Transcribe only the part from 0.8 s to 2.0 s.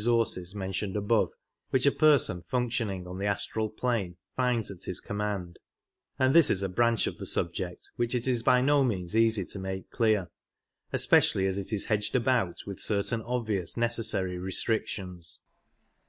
above, which a